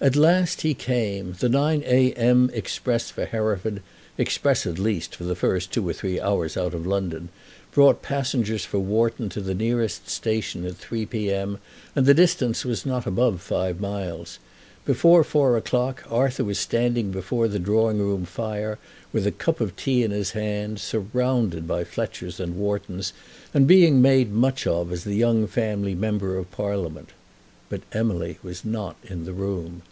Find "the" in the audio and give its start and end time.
1.40-1.48, 5.24-5.34, 9.40-9.56, 12.06-12.14, 17.48-17.58, 25.02-25.16, 29.26-29.34